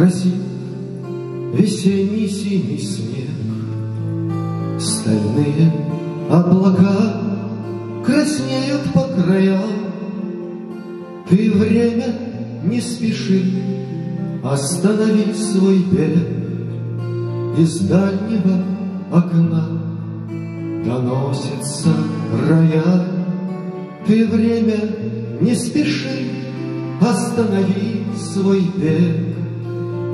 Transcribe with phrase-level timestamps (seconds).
[0.00, 0.32] красив
[1.54, 3.28] весенний синий снег.
[4.80, 5.72] Стальные
[6.30, 7.29] облака
[8.04, 9.90] краснеют по краям.
[11.28, 12.06] Ты время
[12.64, 13.44] не спеши,
[14.42, 16.40] останови свой бег.
[17.58, 18.64] Из дальнего
[19.12, 19.68] окна
[20.84, 21.90] доносится
[22.48, 23.06] рояль.
[24.06, 24.78] Ты время
[25.40, 26.30] не спеши,
[27.00, 29.36] останови свой бег.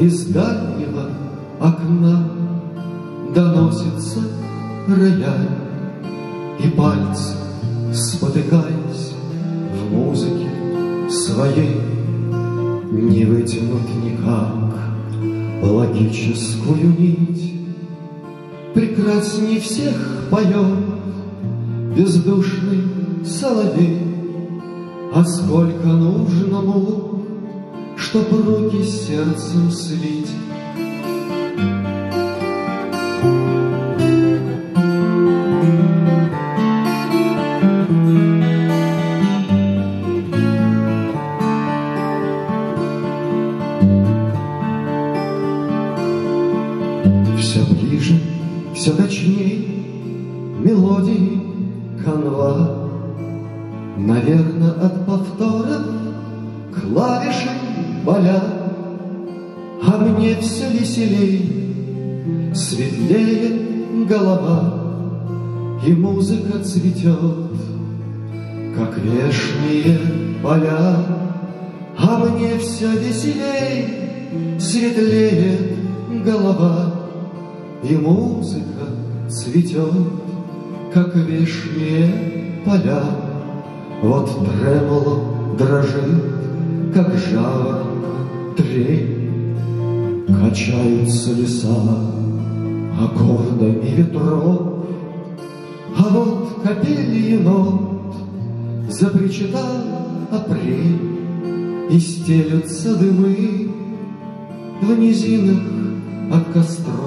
[0.00, 1.10] Из дальнего
[1.60, 2.30] окна
[3.34, 4.20] доносится
[4.88, 5.48] рояль,
[6.58, 7.43] И пальцы,
[7.94, 9.12] спотыкаясь
[9.72, 10.48] в музыке
[11.08, 11.80] своей,
[12.90, 14.74] Не вытянут никак
[15.62, 17.54] логическую нить.
[18.74, 20.78] Прекрасней всех поет
[21.96, 22.82] бездушный
[23.24, 23.98] соловей,
[25.14, 27.20] А сколько нужно мук
[27.96, 30.30] Чтоб руки сердцем слить.
[50.64, 51.40] Мелодии
[52.04, 52.80] канва,
[53.96, 55.82] Наверное, от повторов
[56.74, 57.50] клавиши
[58.04, 58.42] болят,
[59.86, 67.52] А мне все веселей, светлее голова, И музыка цветет,
[68.76, 69.98] как вешние
[70.42, 70.96] поля.
[71.96, 75.76] А мне все веселей, светлее
[76.24, 76.94] голова,
[77.88, 78.88] И музыка
[79.28, 79.92] цветет,
[80.94, 83.02] как вешние поля.
[84.00, 86.22] Вот тремоло дрожит,
[86.94, 89.10] как жаворонок трель,
[90.40, 91.74] Качаются леса
[93.00, 94.84] аккордами ветров,
[95.98, 98.14] А вот капель енот
[98.88, 101.00] запричитал апрель,
[101.90, 103.68] И стелются дымы
[104.80, 105.60] в низинах
[106.32, 107.03] от костров.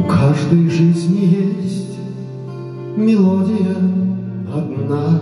[0.00, 1.98] У каждой жизни есть
[2.96, 3.76] мелодия
[4.50, 5.20] одна.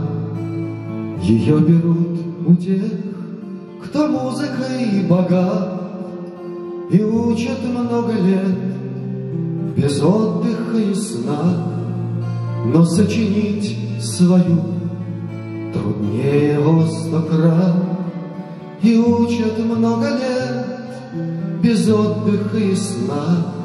[1.21, 2.84] Ее берут у тех,
[3.83, 5.83] кто музыкой богат
[6.93, 8.56] И учат много лет
[9.77, 11.66] без отдыха и сна.
[12.72, 14.60] Но сочинить свою
[15.75, 17.75] труднее его сто крат
[18.83, 20.66] И учат много лет
[21.60, 23.58] без отдыха и сна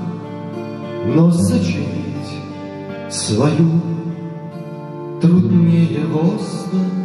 [1.06, 1.94] но сочинить
[3.10, 3.82] свою
[5.22, 7.03] труднее во крат.